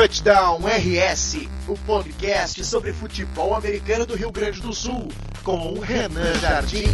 [0.00, 5.08] Touchdown RS, o podcast sobre futebol americano do Rio Grande do Sul,
[5.44, 6.86] com o Renan Jardim.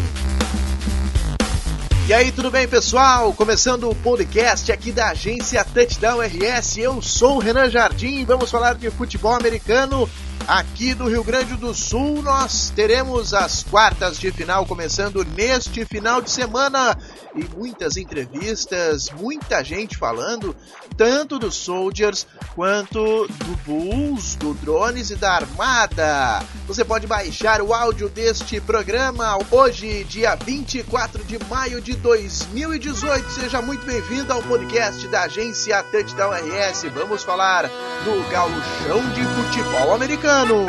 [2.08, 3.32] E aí, tudo bem, pessoal?
[3.32, 8.50] Começando o podcast aqui da agência Touchdown RS, eu sou o Renan Jardim e vamos
[8.50, 10.10] falar de futebol americano
[10.48, 16.22] Aqui do Rio Grande do Sul, nós teremos as quartas de final começando neste final
[16.22, 16.96] de semana
[17.34, 20.54] e muitas entrevistas, muita gente falando,
[20.96, 26.44] tanto dos Soldiers quanto do Bulls, do Drones e da Armada.
[26.68, 33.30] Você pode baixar o áudio deste programa hoje, dia 24 de maio de 2018.
[33.32, 36.84] Seja muito bem-vindo ao podcast da agência Touchdown RS.
[36.94, 40.66] Vamos falar do gauchão de futebol americano ano.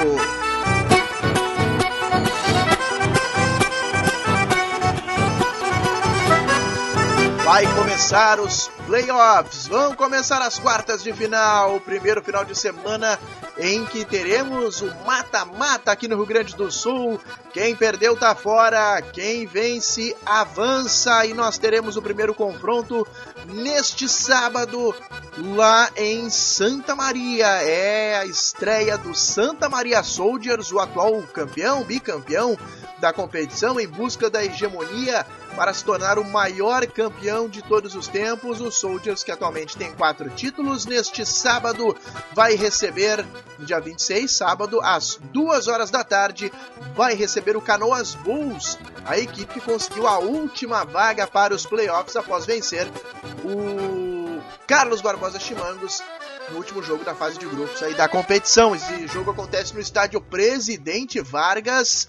[7.57, 13.19] Vai começar os playoffs, vão começar as quartas de final, o primeiro final de semana
[13.57, 17.19] em que teremos o mata-mata aqui no Rio Grande do Sul.
[17.51, 23.07] Quem perdeu tá fora, quem vence avança e nós teremos o primeiro confronto
[23.47, 24.93] neste sábado
[25.55, 27.47] lá em Santa Maria.
[27.63, 32.55] É a estreia do Santa Maria Soldiers, o atual campeão, bicampeão
[32.99, 35.25] da competição em busca da hegemonia
[35.57, 38.61] para se tornar o maior campeão de todos os tempos.
[38.61, 41.97] O Soldiers, que atualmente tem quatro títulos, neste sábado
[42.31, 43.25] vai receber,
[43.59, 46.53] dia 26, sábado, às duas horas da tarde,
[46.95, 52.15] vai receber o Canoas Bulls, a equipe que conseguiu a última vaga para os playoffs
[52.15, 52.87] após vencer
[53.43, 56.03] o Carlos Barbosa Chimangos
[56.51, 58.75] no último jogo da fase de grupos aí da competição.
[58.75, 62.07] Esse jogo acontece no estádio Presidente Vargas.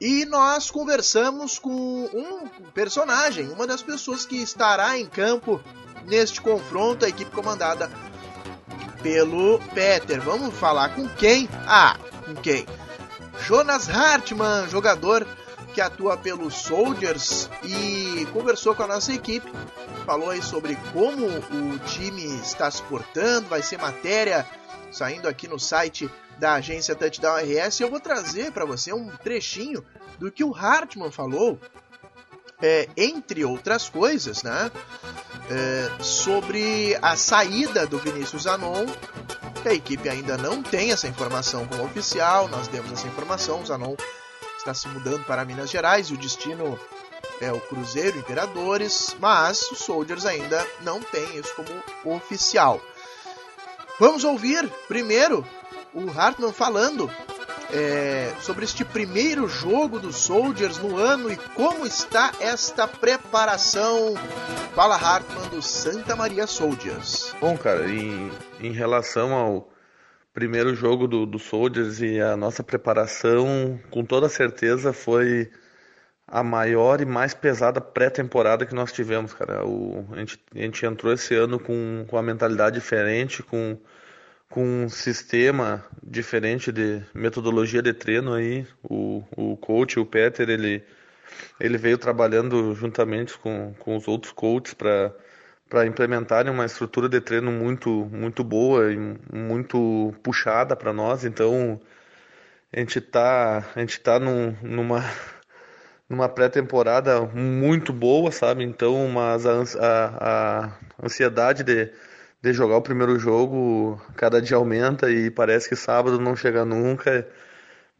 [0.00, 5.60] E nós conversamos com um personagem, uma das pessoas que estará em campo
[6.06, 7.90] neste confronto, a equipe comandada
[9.02, 10.18] pelo Peter.
[10.22, 11.46] Vamos falar com quem?
[11.66, 12.66] Ah, com quem?
[13.40, 15.26] Jonas Hartmann, jogador
[15.74, 19.52] que atua pelos Soldiers e conversou com a nossa equipe.
[20.06, 24.46] Falou aí sobre como o time está se portando, vai ser matéria
[24.90, 27.80] saindo aqui no site da agência Touchdown RS.
[27.80, 29.84] Eu vou trazer para você um trechinho
[30.18, 31.60] do que o Hartman falou,
[32.60, 34.72] é, entre outras coisas, né?
[35.50, 38.86] É, sobre a saída do Vinícius Zanon.
[39.64, 43.60] A equipe ainda não tem essa informação como oficial, nós demos essa informação.
[43.60, 43.94] O Zanon
[44.56, 46.78] está se mudando para Minas Gerais e o destino
[47.40, 52.80] é o Cruzeiro Imperadores, mas os Soldiers ainda não tem isso como oficial.
[53.98, 55.46] Vamos ouvir primeiro
[55.94, 57.10] o Hartman falando
[57.72, 64.14] é, sobre este primeiro jogo dos Soldiers no ano e como está esta preparação.
[64.74, 67.34] Fala Hartman do Santa Maria Soldiers.
[67.40, 68.30] Bom, cara, em,
[68.60, 69.70] em relação ao
[70.32, 75.50] primeiro jogo do, do Soldiers e a nossa preparação, com toda certeza foi
[76.26, 79.66] a maior e mais pesada pré-temporada que nós tivemos, cara.
[79.66, 83.76] O, a, gente, a gente entrou esse ano com, com uma mentalidade diferente, com
[84.50, 88.66] com um sistema diferente de metodologia de treino aí.
[88.82, 90.84] O, o coach, o Peter, ele,
[91.60, 95.14] ele veio trabalhando juntamente com, com os outros coaches para
[95.68, 98.98] para implementarem uma estrutura de treino muito muito boa e
[99.32, 101.24] muito puxada para nós.
[101.24, 101.80] Então
[102.72, 105.04] a gente tá a gente tá num, numa
[106.08, 108.64] numa pré-temporada muito boa, sabe?
[108.64, 111.92] Então, mas a, a, a ansiedade de
[112.42, 117.28] de jogar o primeiro jogo, cada dia aumenta e parece que sábado não chega nunca.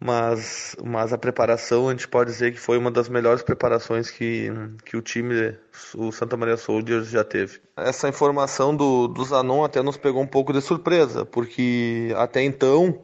[0.03, 4.51] Mas, mas a preparação, a gente pode dizer que foi uma das melhores preparações que,
[4.83, 5.55] que o time,
[5.95, 7.61] o Santa Maria Soldiers, já teve.
[7.77, 12.99] Essa informação do, do Zanon até nos pegou um pouco de surpresa, porque até então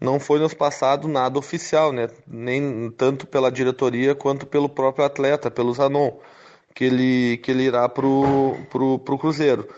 [0.00, 2.08] não foi nos passado nada oficial, né?
[2.26, 6.18] nem tanto pela diretoria quanto pelo próprio atleta, pelo Zanon,
[6.74, 9.68] que ele, que ele irá para o Cruzeiro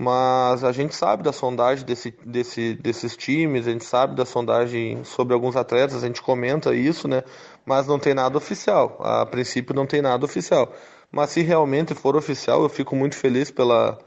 [0.00, 5.02] mas a gente sabe da sondagem desse, desse, desses times, a gente sabe da sondagem
[5.02, 7.24] sobre alguns atletas, a gente comenta isso, né?
[7.66, 8.96] Mas não tem nada oficial.
[9.00, 10.72] A princípio não tem nada oficial.
[11.10, 13.98] Mas se realmente for oficial, eu fico muito feliz pela,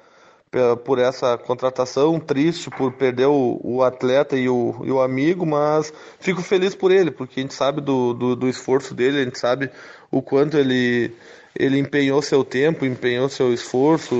[0.49, 5.45] pela por essa contratação, triste por perder o, o atleta e o, e o, amigo,
[5.45, 5.91] mas
[6.21, 9.37] fico feliz por ele, porque a gente sabe do, do, do esforço dele, a gente
[9.37, 9.69] sabe
[10.09, 11.13] o quanto ele
[11.57, 14.15] ele empenhou seu tempo, empenhou seu esforço,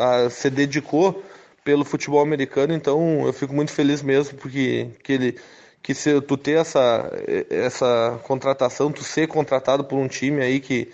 [0.00, 1.22] a, se dedicou
[1.64, 5.38] pelo futebol americano, então eu fico muito feliz mesmo porque que ele
[5.82, 7.10] que se tu ter essa
[7.50, 10.90] essa contratação, tu ser contratado por um time aí que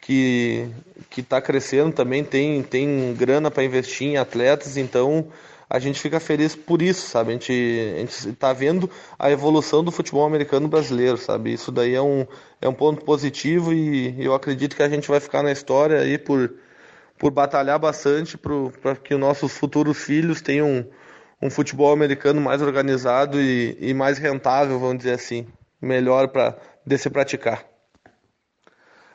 [0.00, 0.68] que
[1.10, 5.26] que está crescendo também tem tem grana para investir em atletas, então
[5.72, 7.30] a gente fica feliz por isso, sabe?
[7.30, 11.50] A gente, a gente tá vendo a evolução do futebol americano brasileiro, sabe?
[11.50, 12.26] Isso daí é um,
[12.60, 16.18] é um ponto positivo e eu acredito que a gente vai ficar na história aí
[16.18, 16.52] por,
[17.18, 22.60] por batalhar bastante para que os nossos futuros filhos tenham um, um futebol americano mais
[22.60, 25.46] organizado e, e mais rentável, vamos dizer assim,
[25.80, 26.54] melhor para
[26.84, 27.64] de se praticar.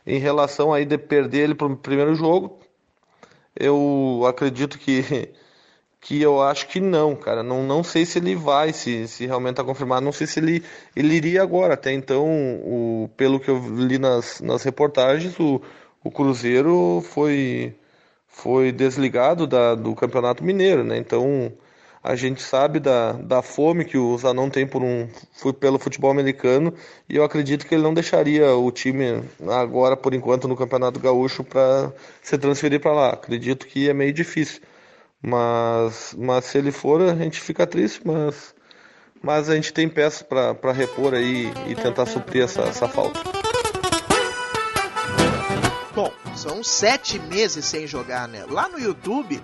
[0.04, 2.58] Em relação aí de perder ele para o primeiro jogo,
[3.56, 5.30] eu acredito que
[6.00, 7.44] que eu acho que não, cara.
[7.44, 10.06] Não, não sei se ele vai, se, se realmente está confirmado.
[10.06, 10.64] Não sei se ele,
[10.96, 11.74] ele iria agora.
[11.74, 12.26] Até então,
[12.64, 15.62] o, pelo que eu li nas, nas reportagens, o,
[16.04, 17.76] o Cruzeiro foi,
[18.28, 20.98] foi desligado da, do Campeonato Mineiro, né?
[20.98, 21.52] Então,
[22.04, 25.10] a gente sabe da, da fome que o Zanon tem por um,
[25.60, 26.74] pelo futebol americano
[27.10, 31.44] e eu acredito que ele não deixaria o time agora, por enquanto, no Campeonato Gaúcho
[31.44, 31.92] para
[32.22, 33.10] se transferir para lá.
[33.10, 34.62] Acredito que é meio difícil.
[35.22, 38.54] Mas, mas se ele for, a gente fica triste, mas,
[39.22, 43.20] mas a gente tem peças para repor aí e tentar suprir essa, essa falta.
[45.94, 48.46] Bom, são sete meses sem jogar, né?
[48.48, 49.42] Lá no YouTube,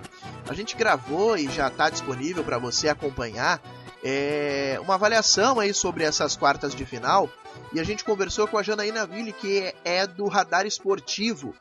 [0.48, 3.60] a gente gravou e já está disponível para você acompanhar
[4.04, 7.28] é, uma avaliação aí sobre essas quartas de final.
[7.72, 11.52] E a gente conversou com a Janaína Ville, que é do Radar Esportivo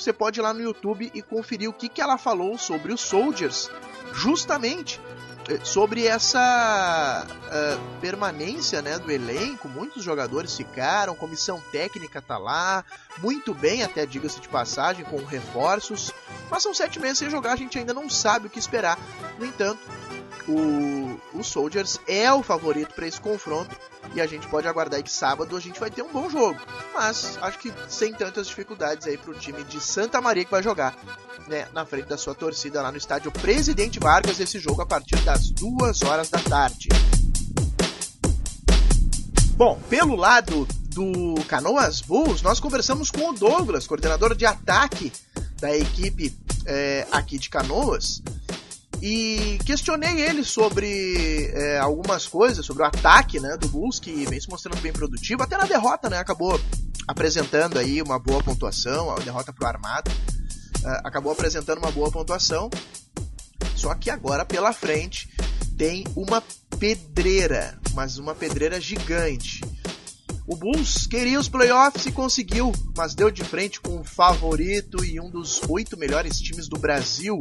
[0.00, 3.00] você pode ir lá no YouTube e conferir o que, que ela falou sobre os
[3.00, 3.70] Soldiers,
[4.12, 5.00] justamente
[5.48, 9.68] eh, sobre essa uh, permanência né, do elenco.
[9.68, 12.84] Muitos jogadores ficaram, comissão técnica tá lá,
[13.18, 16.12] muito bem, até diga-se de passagem, com reforços.
[16.50, 18.98] Mas são sete meses sem jogar, a gente ainda não sabe o que esperar.
[19.38, 19.80] No entanto,
[20.48, 23.76] o, o Soldiers é o favorito para esse confronto
[24.14, 26.58] e a gente pode aguardar que sábado a gente vai ter um bom jogo.
[26.94, 30.62] Mas acho que sem tantas dificuldades aí para o time de Santa Maria que vai
[30.62, 30.96] jogar
[31.48, 34.40] né, na frente da sua torcida lá no estádio Presidente Vargas.
[34.40, 36.88] Esse jogo a partir das duas horas da tarde.
[39.54, 45.12] Bom, pelo lado do Canoas Bulls, nós conversamos com o Douglas, coordenador de ataque
[45.60, 46.34] da equipe
[46.66, 48.22] é, aqui de Canoas
[49.02, 54.40] e questionei ele sobre é, algumas coisas, sobre o ataque né, do Bulls, que vem
[54.40, 56.18] se mostrando bem produtivo, até na derrota, né?
[56.18, 56.60] Acabou
[57.08, 62.68] apresentando aí uma boa pontuação, a derrota pro Armado, uh, acabou apresentando uma boa pontuação,
[63.74, 65.28] só que agora pela frente
[65.78, 66.42] tem uma
[66.78, 69.60] pedreira, mas uma pedreira gigante.
[70.46, 75.20] O Bulls queria os playoffs e conseguiu, mas deu de frente com o favorito e
[75.20, 77.38] um dos oito melhores times do Brasil,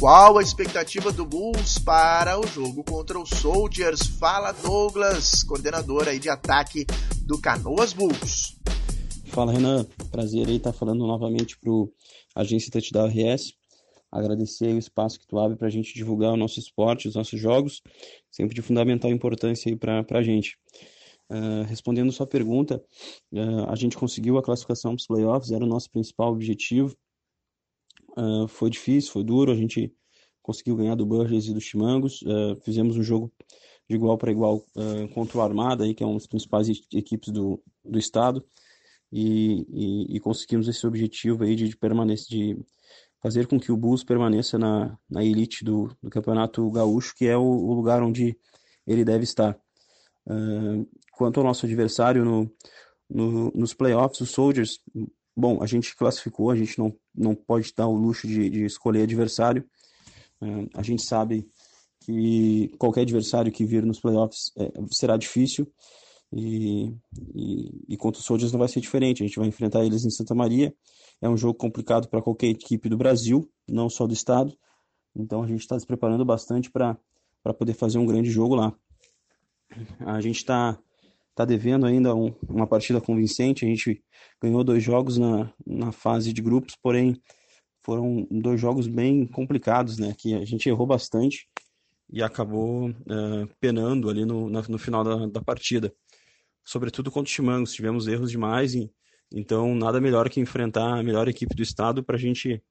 [0.00, 4.00] qual a expectativa do Bulls para o jogo contra os Soldiers?
[4.18, 6.86] Fala Douglas, coordenador aí de ataque
[7.26, 8.56] do Canoas Bulls.
[9.26, 11.92] Fala Renan, prazer aí estar falando novamente para o
[12.34, 13.52] Agência Touchdown RS.
[14.10, 17.38] Agradecer o espaço que tu abre para a gente divulgar o nosso esporte, os nossos
[17.38, 17.82] jogos,
[18.30, 20.56] sempre de fundamental importância aí para a gente.
[21.30, 22.82] Uh, respondendo sua pergunta,
[23.32, 26.96] uh, a gente conseguiu a classificação para os playoffs, era o nosso principal objetivo.
[28.16, 29.92] Uh, foi difícil, foi duro, a gente
[30.42, 33.32] conseguiu ganhar do Burgess e do Chimangos, uh, fizemos um jogo
[33.88, 37.32] de igual para igual uh, contra o Armada, aí, que é uma das principais equipes
[37.32, 38.44] do, do estado,
[39.12, 42.58] e, e, e conseguimos esse objetivo aí de, de permanecer, de
[43.22, 47.36] fazer com que o Bulls permaneça na, na elite do, do Campeonato Gaúcho, que é
[47.36, 48.36] o, o lugar onde
[48.86, 49.58] ele deve estar.
[51.12, 52.50] quanto ao nosso adversário no,
[53.08, 54.78] no, nos playoffs, os Soldiers,
[55.36, 59.02] Bom, a gente classificou, a gente não, não pode dar o luxo de, de escolher
[59.02, 59.64] adversário.
[60.42, 61.48] É, a gente sabe
[62.00, 65.70] que qualquer adversário que vir nos playoffs é, será difícil
[66.32, 66.94] e,
[67.34, 69.22] e, e contra os Soldiers não vai ser diferente.
[69.22, 70.74] A gente vai enfrentar eles em Santa Maria.
[71.20, 74.56] É um jogo complicado para qualquer equipe do Brasil, não só do estado.
[75.14, 76.96] Então a gente está se preparando bastante para
[77.58, 78.74] poder fazer um grande jogo lá.
[80.00, 80.78] A gente está
[81.40, 83.64] tá devendo ainda um, uma partida convincente.
[83.64, 84.02] A gente
[84.42, 87.20] ganhou dois jogos na, na fase de grupos, porém
[87.82, 90.14] foram dois jogos bem complicados, né?
[90.16, 91.48] Que a gente errou bastante
[92.12, 95.92] e acabou uh, penando ali no, no final da, da partida.
[96.62, 98.90] Sobretudo contra o Chimangos, tivemos erros demais, e,
[99.32, 102.62] então nada melhor que enfrentar a melhor equipe do estado para a gente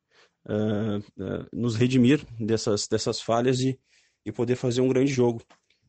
[0.45, 3.79] uh, uh, nos redimir dessas, dessas falhas e,
[4.23, 5.41] e poder fazer um grande jogo.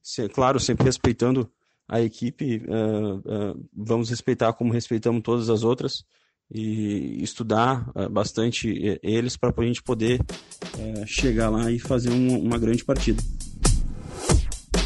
[0.02, 1.50] Se, claro, sempre respeitando
[1.90, 6.04] a equipe, uh, uh, vamos respeitar como respeitamos todas as outras
[6.50, 10.20] e estudar uh, bastante eles para a gente poder
[11.06, 13.22] chegar lá e fazer um, uma grande partida.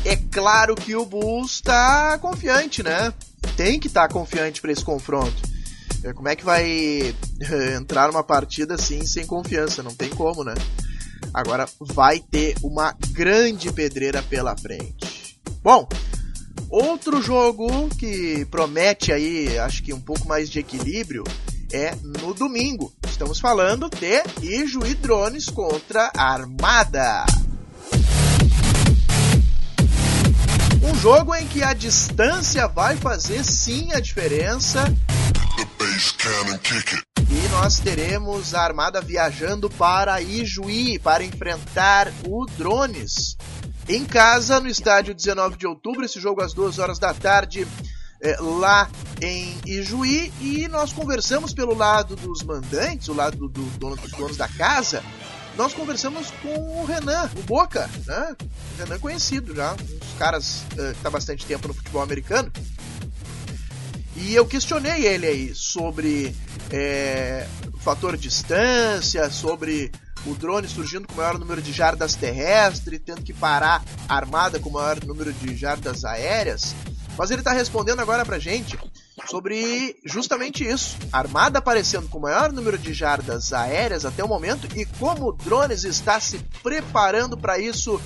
[0.04, 3.12] É claro que o Bulls está confiante, né?
[3.56, 5.42] Tem que estar tá confiante para esse confronto.
[6.02, 7.14] É, como é que vai
[7.76, 9.82] entrar numa partida assim sem confiança?
[9.82, 10.54] Não tem como, né?
[11.34, 15.40] agora vai ter uma grande pedreira pela frente.
[15.62, 15.88] Bom,
[16.74, 21.22] outro jogo que promete aí, acho que um pouco mais de equilíbrio,
[21.72, 22.92] é no domingo.
[23.08, 27.24] Estamos falando de Ijuí Drones contra Armada.
[30.82, 34.84] Um jogo em que a distância vai fazer sim a diferença.
[37.30, 43.36] E nós teremos a Armada viajando para Ijuí para enfrentar o Drones.
[43.88, 47.66] Em casa, no estádio 19 de outubro, esse jogo às 2 horas da tarde,
[48.20, 48.88] é, lá
[49.20, 50.32] em Ijuí.
[50.40, 54.48] E nós conversamos pelo lado dos mandantes, o lado do, do dono, dos donos da
[54.48, 55.02] casa,
[55.56, 58.34] nós conversamos com o Renan, o Boca, né?
[58.40, 62.50] O Renan conhecido já, um dos caras uh, que está bastante tempo no futebol americano.
[64.16, 66.34] E eu questionei ele aí sobre
[66.70, 69.92] é, o fator distância, sobre
[70.26, 74.68] o drone surgindo com o maior número de jardas terrestres, tendo que parar armada com
[74.70, 76.74] o maior número de jardas aéreas.
[77.16, 78.78] Mas ele está respondendo agora pra gente
[79.28, 80.96] sobre justamente isso.
[81.12, 85.28] A Armada aparecendo com o maior número de jardas aéreas até o momento e como
[85.28, 88.00] o Drones está se preparando para isso.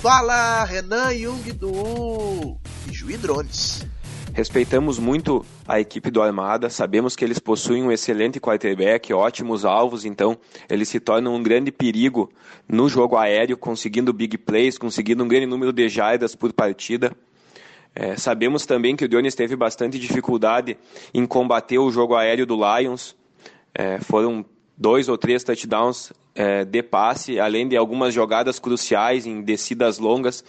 [0.00, 2.56] Fala Renan Jung do
[2.90, 3.84] Juí Drones.
[4.32, 10.04] Respeitamos muito a equipe do Armada, sabemos que eles possuem um excelente quarterback, ótimos alvos,
[10.04, 12.30] então eles se tornam um grande perigo
[12.68, 17.12] no jogo aéreo, conseguindo big plays, conseguindo um grande número de jardas por partida.
[17.92, 20.78] É, sabemos também que o Dionis teve bastante dificuldade
[21.12, 23.16] em combater o jogo aéreo do Lions.
[23.74, 24.44] É, foram
[24.78, 30.44] dois ou três touchdowns é, de passe, além de algumas jogadas cruciais em descidas longas,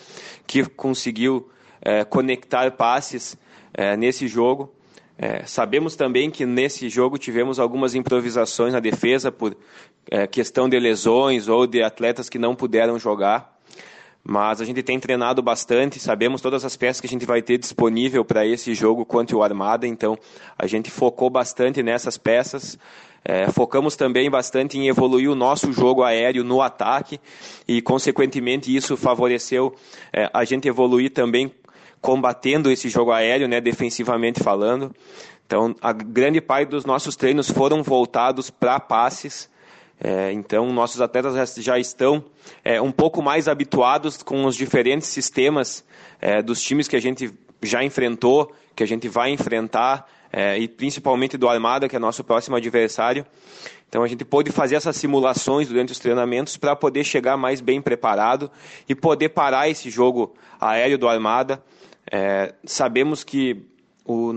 [0.45, 1.49] que conseguiu
[1.81, 3.35] é, conectar passes
[3.73, 4.73] é, nesse jogo.
[5.17, 9.55] É, sabemos também que nesse jogo tivemos algumas improvisações na defesa por
[10.31, 13.51] questão de lesões ou de atletas que não puderam jogar
[14.23, 17.57] mas a gente tem treinado bastante, sabemos todas as peças que a gente vai ter
[17.57, 20.17] disponível para esse jogo contra o Armada, então
[20.57, 22.77] a gente focou bastante nessas peças.
[23.23, 27.19] É, focamos também bastante em evoluir o nosso jogo aéreo no ataque
[27.67, 29.75] e, consequentemente, isso favoreceu
[30.11, 31.53] é, a gente evoluir também
[32.01, 34.93] combatendo esse jogo aéreo, né, defensivamente falando.
[35.45, 39.49] Então, a grande parte dos nossos treinos foram voltados para passes
[40.03, 42.25] é, então, nossos atletas já estão
[42.63, 45.85] é, um pouco mais habituados com os diferentes sistemas
[46.19, 47.31] é, dos times que a gente
[47.61, 52.23] já enfrentou, que a gente vai enfrentar, é, e principalmente do Armada, que é nosso
[52.23, 53.23] próximo adversário.
[53.87, 57.79] Então, a gente pôde fazer essas simulações durante os treinamentos para poder chegar mais bem
[57.79, 58.49] preparado
[58.89, 61.61] e poder parar esse jogo aéreo do Armada.
[62.11, 63.65] É, sabemos que
[64.05, 64.31] o,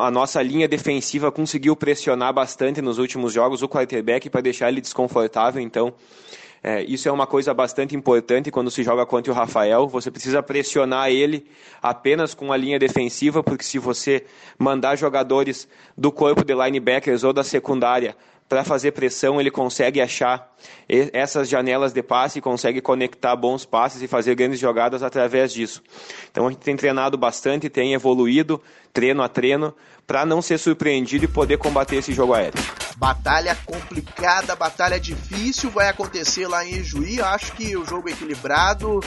[0.00, 4.80] a nossa linha defensiva conseguiu pressionar bastante nos últimos jogos o quarterback para deixar ele
[4.80, 5.94] desconfortável, então
[6.62, 9.88] é, isso é uma coisa bastante importante quando se joga contra o Rafael.
[9.88, 11.46] Você precisa pressionar ele
[11.80, 14.26] apenas com a linha defensiva, porque se você
[14.58, 18.14] mandar jogadores do corpo de linebackers ou da secundária
[18.50, 20.52] para fazer pressão, ele consegue achar
[20.88, 25.80] essas janelas de passe, consegue conectar bons passes e fazer grandes jogadas através disso.
[26.32, 28.60] Então a gente tem treinado bastante, tem evoluído
[28.92, 29.72] treino a treino
[30.04, 32.60] para não ser surpreendido e poder combater esse jogo aéreo.
[32.96, 37.22] Batalha complicada, batalha difícil, vai acontecer lá em Juí.
[37.22, 38.98] Acho que o jogo é equilibrado,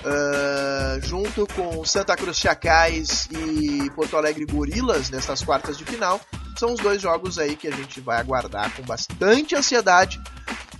[0.00, 6.20] uh, junto com Santa Cruz Chacais e Porto Alegre Gorilas nessas quartas de final
[6.58, 10.20] são os dois jogos aí que a gente vai aguardar com bastante ansiedade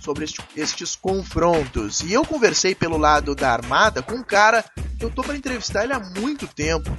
[0.01, 2.01] sobre este, estes confrontos.
[2.01, 4.63] E eu conversei pelo lado da Armada com um cara
[4.97, 6.89] que eu tô para entrevistar ele há muito tempo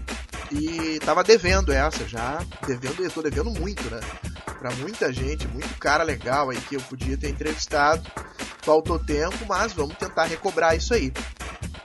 [0.51, 4.01] e tava devendo essa já, devendo, eu tô devendo muito, né?
[4.59, 8.03] Para muita gente, muito cara legal aí que eu podia ter entrevistado.
[8.63, 11.13] Faltou tempo, mas vamos tentar recobrar isso aí.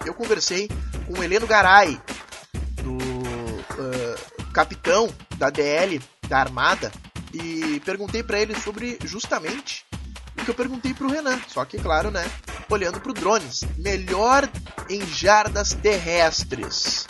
[0.05, 0.69] Eu conversei
[1.07, 1.99] com o Heleno Garay,
[2.83, 6.91] do uh, capitão da DL da Armada
[7.33, 9.85] e perguntei para ele sobre justamente
[10.37, 12.29] o que eu perguntei para o Renan, só que claro, né,
[12.69, 14.47] olhando para o drones, melhor
[14.89, 17.07] em jardas terrestres.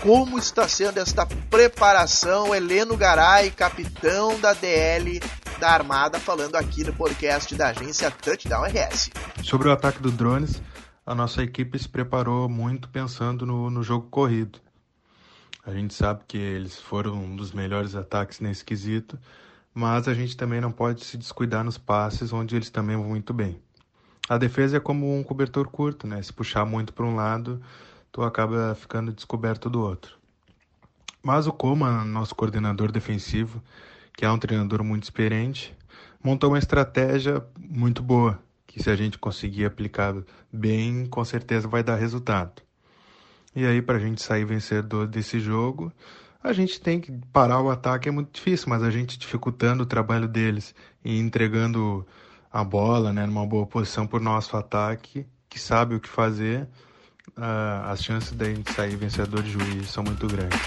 [0.00, 2.54] Como está sendo esta preparação?
[2.54, 5.20] Heleno Garay, capitão da DL
[5.58, 9.10] da Armada, falando aqui no podcast da agência Touchdown RS.
[9.42, 10.60] Sobre o ataque do drones,
[11.06, 14.58] a nossa equipe se preparou muito pensando no, no jogo corrido.
[15.64, 19.16] A gente sabe que eles foram um dos melhores ataques nesse quesito,
[19.72, 23.32] mas a gente também não pode se descuidar nos passes, onde eles também vão muito
[23.32, 23.56] bem.
[24.28, 26.20] A defesa é como um cobertor curto, né?
[26.20, 27.62] Se puxar muito para um lado,
[28.10, 30.18] tu acaba ficando descoberto do outro.
[31.22, 33.62] Mas o Coma, nosso coordenador defensivo,
[34.16, 35.72] que é um treinador muito experiente,
[36.22, 38.40] montou uma estratégia muito boa,
[38.76, 40.14] que se a gente conseguir aplicar
[40.52, 42.60] bem, com certeza vai dar resultado.
[43.54, 45.90] E aí, para a gente sair vencedor desse jogo,
[46.44, 49.86] a gente tem que parar o ataque, é muito difícil, mas a gente dificultando o
[49.86, 52.06] trabalho deles e entregando
[52.52, 56.68] a bola né, numa boa posição para o nosso ataque, que sabe o que fazer,
[57.28, 60.60] uh, as chances da gente sair vencedor de juiz são muito grandes.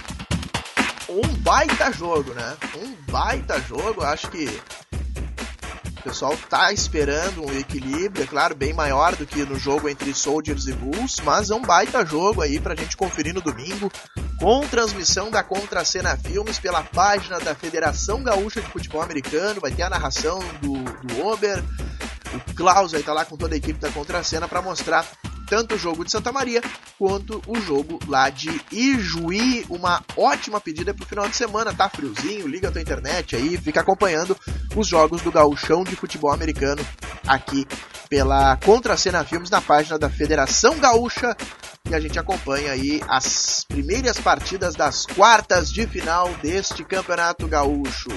[1.07, 2.57] Um baita jogo, né?
[2.75, 4.47] Um baita jogo, acho que
[6.09, 10.65] pessoal tá esperando um equilíbrio, é claro, bem maior do que no jogo entre Soldiers
[10.65, 13.91] e Bulls, mas é um baita jogo aí pra gente conferir no domingo,
[14.39, 19.83] com transmissão da Contracena Filmes pela página da Federação Gaúcha de Futebol Americano, vai ter
[19.83, 20.73] a narração do,
[21.05, 21.63] do Ober,
[22.33, 25.05] o Klaus vai estar tá lá com toda a equipe da Contracena para mostrar
[25.49, 26.61] tanto o jogo de Santa Maria
[26.97, 29.65] quanto o jogo lá de Ijuí.
[29.69, 33.81] Uma ótima pedida pro final de semana, tá friozinho, liga a tua internet aí, fica
[33.81, 34.37] acompanhando
[34.75, 36.85] os jogos do gauchão de futebol americano
[37.27, 37.67] aqui
[38.09, 41.35] pela Contracena Filmes na página da Federação Gaúcha
[41.89, 48.09] e a gente acompanha aí as primeiras partidas das quartas de final deste Campeonato Gaúcho.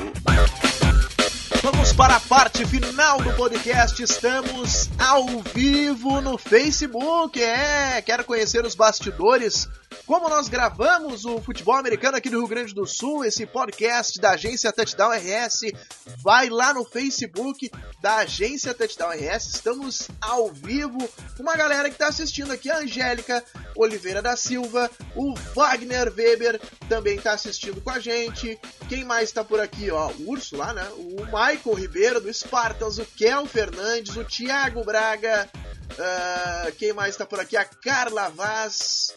[1.62, 4.02] Vamos para a parte final do podcast.
[4.02, 7.40] Estamos ao vivo no Facebook.
[7.40, 9.68] É, quero conhecer os bastidores
[10.06, 14.30] como nós gravamos o futebol americano aqui do Rio Grande do Sul, esse podcast da
[14.32, 15.72] agência Touchdown RS,
[16.18, 17.70] vai lá no Facebook
[18.00, 19.54] da agência Touchdown RS.
[19.54, 20.98] Estamos ao vivo
[21.36, 23.44] com uma galera que está assistindo aqui, a Angélica
[23.76, 28.58] Oliveira da Silva, o Wagner Weber também está assistindo com a gente.
[28.88, 29.90] Quem mais está por aqui?
[29.90, 30.86] Ó, o Urso lá, né?
[30.96, 35.48] O Michael Ribeiro do Spartans, o Kel Fernandes, o Thiago Braga.
[35.92, 37.56] Uh, quem mais está por aqui?
[37.56, 39.14] A Carla Vaz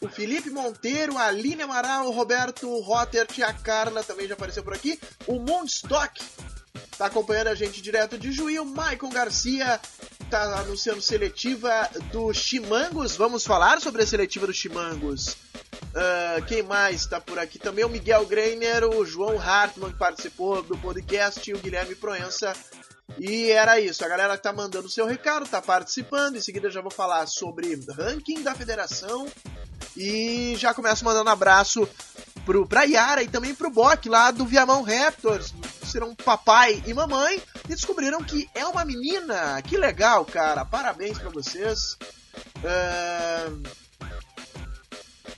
[0.00, 4.74] o Felipe Monteiro, a Aline Amaral, o Roberto Rotter, a Carla também já apareceu por
[4.74, 6.20] aqui, o Mondstock
[6.98, 9.80] tá acompanhando a gente direto de Juí, o Maicon Garcia
[10.30, 15.36] tá anunciando seletiva do Chimangos, vamos falar sobre a seletiva do Chimangos.
[15.94, 17.84] Uh, quem mais tá por aqui também?
[17.84, 22.52] O Miguel Greiner, o João Hartmann que participou do podcast o Guilherme Proença
[23.18, 26.36] e era isso, a galera tá mandando seu recado, tá participando.
[26.36, 29.26] Em seguida já vou falar sobre ranking da federação.
[29.96, 31.88] E já começo mandando abraço
[32.44, 35.54] pro, pra Yara e também pro Bock lá do Viamão Raptors.
[35.84, 39.60] Serão papai e mamãe e descobriram que é uma menina.
[39.62, 40.64] Que legal, cara.
[40.64, 41.96] Parabéns para vocês.
[42.58, 43.62] Uh...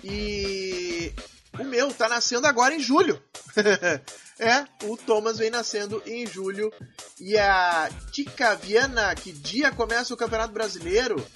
[0.02, 1.12] E
[1.58, 3.20] o meu tá nascendo agora em julho.
[4.38, 6.70] É, o Thomas vem nascendo em julho.
[7.18, 11.26] E a Tica Viana, que dia começa o Campeonato Brasileiro?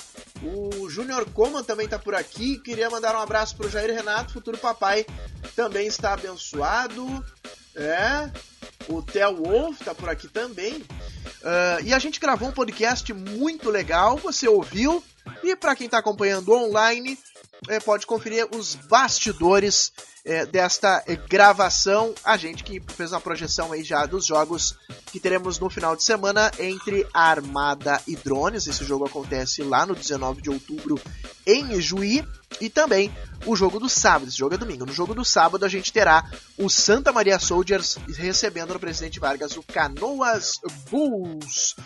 [0.42, 2.58] O Júnior Coman também está por aqui.
[2.58, 5.06] Queria mandar um abraço pro Jair Renato, futuro papai,
[5.56, 7.24] também está abençoado.
[7.74, 8.30] É.
[8.88, 10.74] O Theo Wolf está por aqui também.
[10.74, 15.02] Uh, e a gente gravou um podcast muito legal, você ouviu?
[15.42, 17.18] E para quem está acompanhando online, é,
[17.84, 19.92] pode conferir os bastidores
[20.24, 22.14] é, desta é, gravação.
[22.24, 24.76] A gente que fez uma projeção aí já dos jogos
[25.12, 28.66] que teremos no final de semana entre Armada e Drones.
[28.66, 31.00] Esse jogo acontece lá no 19 de outubro
[31.46, 32.26] em Juí.
[32.60, 33.14] E também
[33.46, 34.28] o jogo do sábado.
[34.28, 34.84] Esse jogo é domingo.
[34.84, 39.56] No jogo do sábado a gente terá o Santa Maria Soldiers recebendo no Presidente Vargas
[39.56, 41.76] o Canoas Bulls.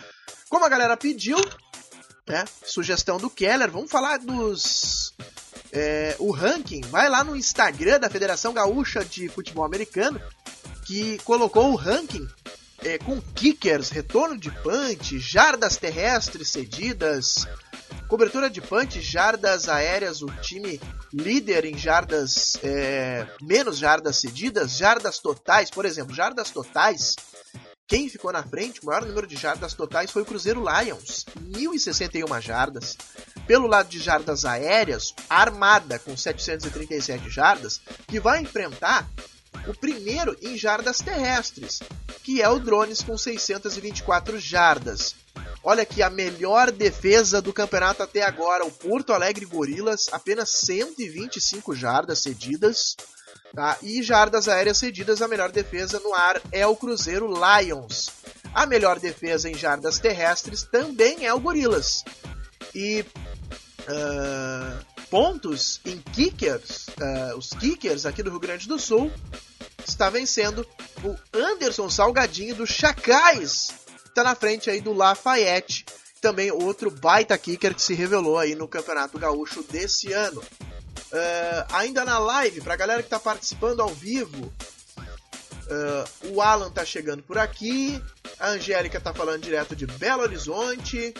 [0.48, 1.38] Como a galera pediu,
[2.26, 2.44] né?
[2.64, 5.14] Sugestão do Keller, vamos falar dos
[5.74, 10.20] é, o ranking, vai lá no Instagram da Federação Gaúcha de Futebol Americano,
[10.86, 12.26] que colocou o ranking
[12.84, 17.48] é, com kickers, retorno de punch, jardas terrestres cedidas,
[18.08, 20.80] cobertura de punch, jardas aéreas, o time
[21.12, 27.16] líder em jardas, é, menos jardas cedidas, jardas totais, por exemplo, jardas totais.
[27.86, 32.40] Quem ficou na frente, o maior número de jardas totais foi o Cruzeiro Lions, 1.061
[32.40, 32.96] jardas.
[33.46, 39.06] Pelo lado de jardas aéreas, Armada com 737 jardas, que vai enfrentar
[39.66, 41.80] o primeiro em jardas terrestres,
[42.22, 45.14] que é o Drones com 624 jardas.
[45.62, 51.74] Olha aqui a melhor defesa do campeonato até agora, o Porto Alegre Gorilas, apenas 125
[51.74, 52.96] jardas cedidas.
[53.54, 53.78] Tá?
[53.82, 58.10] E jardas aéreas cedidas, a melhor defesa no ar é o Cruzeiro Lions.
[58.52, 62.04] A melhor defesa em jardas terrestres também é o Gorilas.
[62.74, 63.04] E
[63.82, 69.12] uh, pontos em kickers, uh, os kickers aqui do Rio Grande do Sul,
[69.86, 70.66] está vencendo
[71.04, 73.72] o Anderson Salgadinho do Chacais.
[74.04, 75.84] Está na frente aí do Lafayette,
[76.20, 80.42] também outro baita kicker que se revelou aí no Campeonato Gaúcho desse ano.
[81.12, 84.52] Uh, ainda na live, para a galera que está participando ao vivo,
[85.66, 88.02] uh, o Alan tá chegando por aqui.
[88.38, 91.14] A Angélica tá falando direto de Belo Horizonte.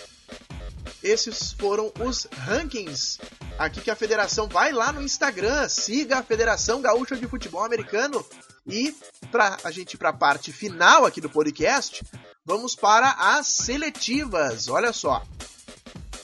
[1.03, 3.19] Esses foram os rankings
[3.59, 8.25] aqui que a federação vai lá no Instagram, siga a Federação Gaúcha de Futebol Americano
[8.67, 8.97] e
[9.31, 12.03] para a gente ir para a parte final aqui do podcast,
[12.45, 14.69] vamos para as seletivas.
[14.69, 15.23] Olha só.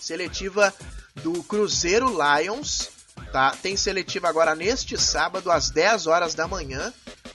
[0.01, 0.75] Seletiva
[1.17, 2.89] do Cruzeiro Lions,
[3.33, 3.57] tá?
[3.63, 6.93] Tem seletiva agora neste sábado às 10 horas da manhã.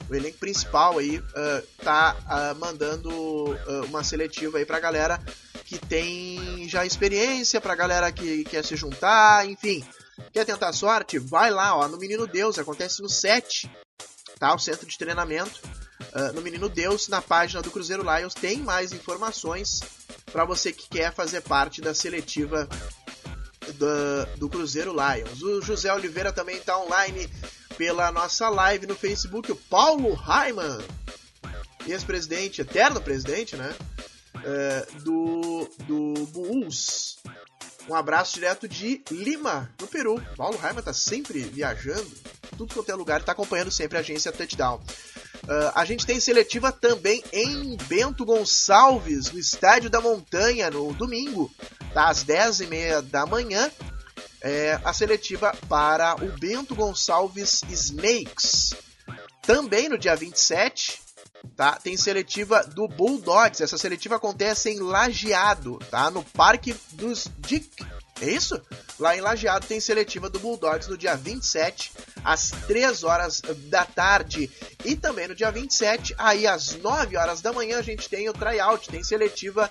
[0.08, 5.20] O elenco principal aí uh, tá uh, mandando uh, uma seletiva aí pra galera
[5.64, 9.84] que tem já experiência, pra galera que quer se juntar, enfim.
[10.32, 11.18] Quer tentar sorte?
[11.18, 13.70] Vai lá, ó, no Menino Deus, acontece no 7,
[14.38, 14.54] tá?
[14.54, 15.60] O centro de treinamento.
[16.14, 19.80] Uh, no Menino Deus, na página do Cruzeiro Lions, tem mais informações
[20.32, 22.68] para você que quer fazer parte da seletiva
[23.76, 25.42] do, do Cruzeiro Lions.
[25.42, 27.28] O José Oliveira também está online
[27.76, 29.50] pela nossa live no Facebook.
[29.52, 30.78] O Paulo Raiman,
[31.86, 33.74] ex-presidente, eterno presidente, né?
[34.36, 37.18] Uh, do, do Bulls.
[37.88, 40.20] Um abraço direto de Lima, no Peru.
[40.36, 42.10] Paulo Raiman tá sempre viajando,
[42.56, 44.80] tudo quanto é lugar, tá acompanhando sempre a agência Touchdown.
[45.46, 51.50] Uh, a gente tem seletiva também em Bento Gonçalves, no Estádio da Montanha, no domingo,
[51.94, 53.70] às 10h30 da manhã.
[54.42, 58.74] É, a seletiva para o Bento Gonçalves Snakes.
[59.42, 61.00] Também no dia 27,
[61.56, 61.72] tá?
[61.76, 63.60] Tem seletiva do Bulldogs.
[63.60, 66.10] Essa seletiva acontece em Lajeado, tá?
[66.10, 67.70] No Parque dos Dick.
[68.20, 68.60] É isso?
[68.98, 71.92] Lá em Lajeado tem seletiva do Bulldogs no dia 27,
[72.26, 74.50] às 3 horas da tarde.
[74.84, 78.32] E também no dia 27, aí às 9 horas da manhã, a gente tem o
[78.32, 79.70] tryout, tem seletiva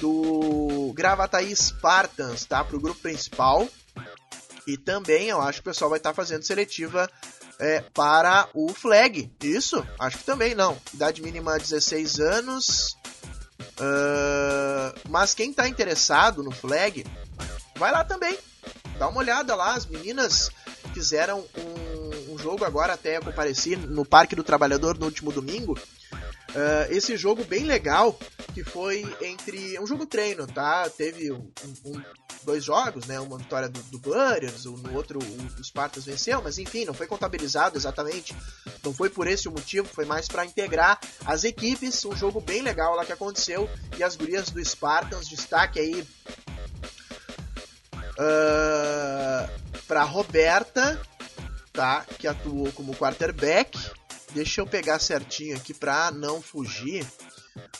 [0.00, 2.62] do Gravataí Spartans, tá?
[2.62, 3.68] Pro grupo principal.
[4.68, 7.10] E também eu acho que o pessoal vai estar tá fazendo seletiva
[7.58, 9.28] é, para o flag.
[9.42, 9.84] Isso?
[9.98, 10.78] Acho que também não.
[10.94, 12.96] Idade mínima 16 anos.
[13.78, 17.04] Uh, mas quem está interessado no flag,
[17.76, 18.38] vai lá também.
[18.96, 19.74] Dá uma olhada lá.
[19.74, 20.50] As meninas
[20.94, 21.85] fizeram um,
[22.46, 25.72] jogo agora até comparecer no Parque do Trabalhador no último domingo.
[25.72, 28.16] Uh, esse jogo bem legal
[28.54, 30.88] que foi entre um jogo treino, tá?
[30.88, 31.50] Teve um,
[31.84, 32.00] um,
[32.44, 33.18] dois jogos, né?
[33.18, 37.08] Uma vitória do, do Butters, no outro o, o Spartans venceu, mas enfim, não foi
[37.08, 38.32] contabilizado exatamente.
[38.84, 42.04] Não foi por esse o motivo, foi mais para integrar as equipes.
[42.04, 46.00] Um jogo bem legal lá que aconteceu e as gurias do Spartans destaque aí
[48.16, 49.50] uh, ah,
[49.88, 51.00] para Roberta,
[51.76, 52.04] tá?
[52.18, 53.78] Que atuou como quarterback.
[54.32, 57.06] Deixa eu pegar certinho aqui para não fugir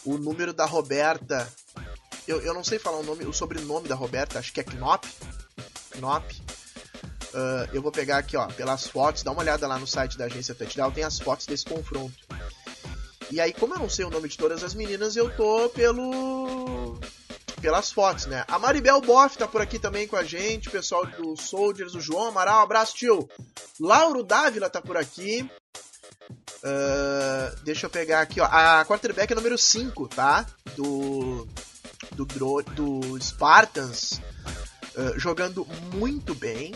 [0.04, 1.50] o número da Roberta.
[2.28, 5.06] Eu, eu não sei falar o nome, o sobrenome da Roberta, acho que é Knop.
[5.96, 6.24] Knop.
[7.34, 10.24] Uh, eu vou pegar aqui, ó, pelas fotos, dá uma olhada lá no site da
[10.24, 12.14] agência Touchdown, tem as fotos desse confronto.
[13.30, 16.85] E aí, como eu não sei o nome de todas as meninas, eu tô pelo.
[17.66, 18.44] Pelas fotos, né?
[18.46, 22.28] A Maribel Boff tá por aqui também com a gente, pessoal do Soldiers, o João
[22.28, 23.28] Amaral, abraço, tio.
[23.80, 25.50] Lauro Dávila tá por aqui.
[26.62, 28.44] Uh, deixa eu pegar aqui, ó.
[28.44, 30.46] A quarterback é número 5, tá?
[30.76, 31.48] Do.
[32.12, 32.24] Do,
[32.72, 34.20] do Spartans.
[34.96, 36.72] Uh, jogando muito bem.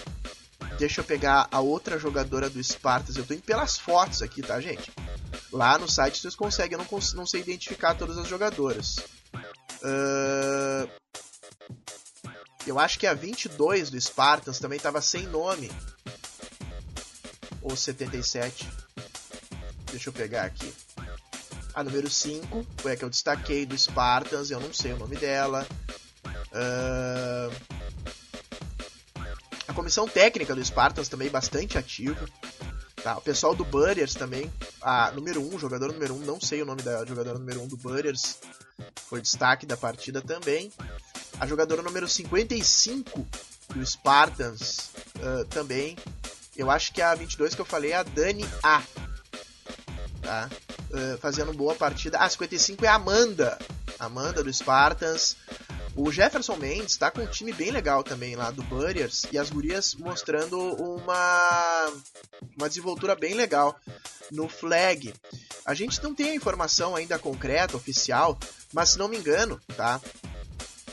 [0.76, 3.16] Deixa eu pegar a outra jogadora do Spartans.
[3.16, 4.90] Eu tô indo pelas fotos aqui, tá, gente?
[5.52, 8.96] Lá no site vocês conseguem, eu não, não sei identificar todas as jogadoras.
[9.82, 10.88] Uh,
[12.66, 15.70] eu acho que a 22 do Spartans também tava sem nome.
[17.62, 18.68] Ou 77.
[19.90, 20.72] Deixa eu pegar aqui.
[21.74, 25.16] A número 5 foi a que eu destaquei do Spartans, eu não sei o nome
[25.16, 25.66] dela.
[26.52, 27.54] Uh...
[29.66, 32.28] A comissão técnica do Spartans também bastante ativa.
[33.02, 34.52] Tá, o pessoal do Butters também.
[34.80, 37.60] A número 1, um, jogador número 1, um, não sei o nome da jogadora número
[37.60, 38.38] 1 um do Butters.
[39.08, 40.72] Foi destaque da partida também.
[41.38, 43.26] A jogadora número 55
[43.74, 45.96] do Spartans uh, também.
[46.56, 48.82] Eu acho que a 22 que eu falei é a Dani A
[50.30, 50.48] tá?
[50.90, 52.18] Uh, fazendo boa partida.
[52.18, 53.58] Ah, 55 é a Amanda.
[53.98, 55.36] Amanda do Spartans.
[55.96, 59.50] O Jefferson Mendes tá com um time bem legal também lá do Burriers e as
[59.50, 61.92] gurias mostrando uma
[62.56, 63.78] uma desenvoltura bem legal
[64.30, 65.12] no flag.
[65.64, 68.38] A gente não tem a informação ainda concreta, oficial,
[68.72, 70.00] mas se não me engano, tá?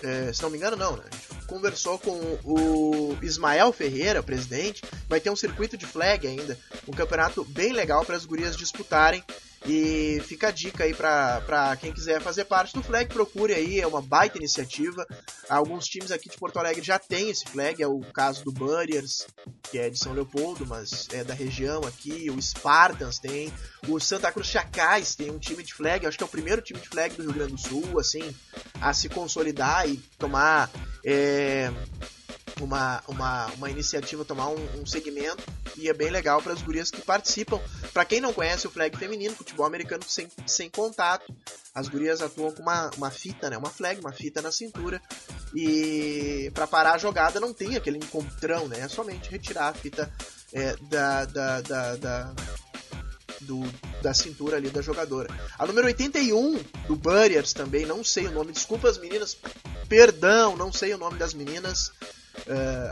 [0.03, 1.03] É, se não me engano, não, né?
[1.09, 2.11] A gente conversou com
[2.43, 4.83] o Ismael Ferreira, presidente.
[5.07, 6.57] Vai ter um circuito de flag ainda,
[6.87, 9.23] um campeonato bem legal para as gurias disputarem.
[9.65, 13.87] E fica a dica aí para quem quiser fazer parte do flag, procure aí, é
[13.87, 15.05] uma baita iniciativa.
[15.49, 19.25] Alguns times aqui de Porto Alegre já têm esse flag, é o caso do Burriers,
[19.69, 23.51] que é de São Leopoldo, mas é da região aqui, o Spartans tem,
[23.87, 26.79] o Santa Cruz Chacais tem um time de flag, acho que é o primeiro time
[26.79, 28.35] de flag do Rio Grande do Sul, assim,
[28.79, 30.69] a se consolidar e tomar
[31.05, 31.71] é,
[32.63, 35.43] uma, uma, uma iniciativa, tomar um, um segmento
[35.75, 37.59] e é bem legal para as gurias que participam.
[37.93, 41.33] Para quem não conhece o flag feminino, futebol americano sem, sem contato,
[41.73, 43.57] as gurias atuam com uma, uma fita, né?
[43.57, 45.01] Uma flag, uma fita na cintura.
[45.55, 48.79] E para parar a jogada não tem aquele encontrão, né?
[48.79, 50.11] É somente retirar a fita
[50.53, 52.33] é, da, da, da, da
[53.41, 53.61] do,
[54.01, 55.29] da cintura ali da jogadora.
[55.57, 59.37] A número 81 do Burriers também, não sei o nome, desculpa as meninas,
[59.87, 61.91] perdão, não sei o nome das meninas,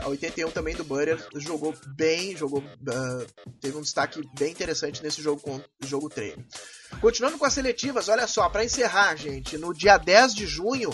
[0.02, 5.22] a 81 também do Butter jogou bem, jogou uh, teve um destaque bem interessante nesse
[5.22, 6.44] jogo com jogo treino.
[7.00, 10.90] Continuando com as seletivas, olha só, para encerrar, gente, no dia 10 de junho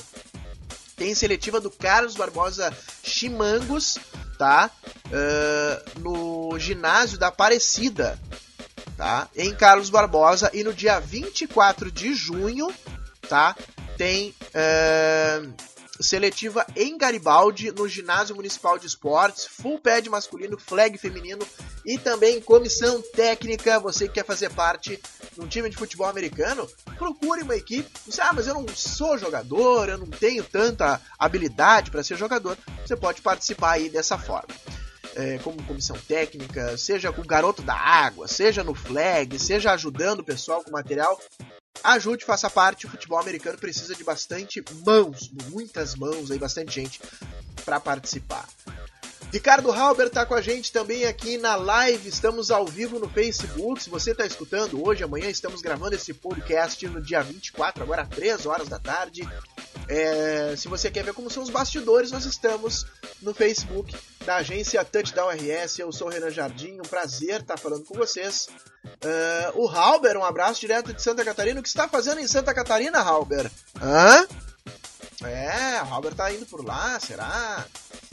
[0.96, 3.98] tem seletiva do Carlos Barbosa Chimangos,
[4.38, 4.70] tá?
[5.06, 8.18] Uh, no ginásio da Aparecida,
[8.96, 9.28] tá?
[9.34, 12.72] Em Carlos Barbosa e no dia 24 de junho,
[13.28, 13.56] tá?
[13.96, 14.34] Tem
[16.02, 21.46] seletiva em Garibaldi, no Ginásio Municipal de Esportes, full pad masculino, flag feminino
[21.84, 23.78] e também comissão técnica.
[23.80, 25.00] Você que quer fazer parte
[25.32, 27.90] de um time de futebol americano, procure uma equipe.
[28.06, 32.56] Você, ah, mas eu não sou jogador, eu não tenho tanta habilidade para ser jogador.
[32.84, 34.54] Você pode participar aí dessa forma.
[35.14, 40.20] É, como comissão técnica, seja com o garoto da água, seja no flag, seja ajudando
[40.20, 41.20] o pessoal com material,
[41.82, 42.87] ajude, faça parte.
[42.87, 47.00] O futebol americano precisa de bastante mãos, muitas mãos aí, bastante gente
[47.64, 48.48] para participar.
[49.32, 52.06] Ricardo Halber está com a gente também aqui na live.
[52.06, 53.82] Estamos ao vivo no Facebook.
[53.82, 58.44] Se você está escutando hoje, amanhã, estamos gravando esse podcast no dia 24, agora 3
[58.44, 59.26] horas da tarde.
[59.88, 62.85] É, se você quer ver como são os bastidores, nós estamos
[63.22, 65.78] no Facebook da agência Touchdown RS.
[65.78, 68.48] Eu sou o Renan Jardim, um prazer estar falando com vocês.
[68.85, 71.61] Uh, o Halber, um abraço direto de Santa Catarina.
[71.61, 73.50] O que está fazendo em Santa Catarina, Halber?
[73.80, 74.26] Hã?
[75.24, 77.64] É, o Halber está indo por lá, será?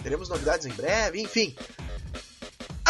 [0.01, 1.55] Teremos novidades em breve, enfim.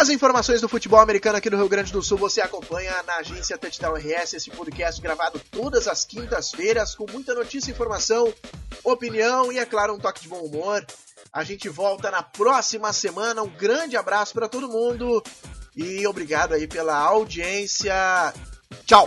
[0.00, 3.58] As informações do futebol americano aqui no Rio Grande do Sul você acompanha na agência
[3.58, 8.32] Touchdown RS, esse podcast gravado todas as quintas-feiras com muita notícia, informação,
[8.82, 10.86] opinião e, é claro, um toque de bom humor.
[11.30, 13.42] A gente volta na próxima semana.
[13.42, 15.22] Um grande abraço para todo mundo
[15.76, 17.92] e obrigado aí pela audiência.
[18.86, 19.06] Tchau!